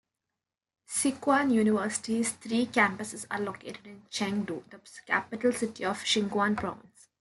[0.89, 7.09] Sichuan University's three campuses are located in Chengdu, the capital city of Sichuan Province.